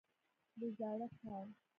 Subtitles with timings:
[0.59, 1.45] د زاړه ښار.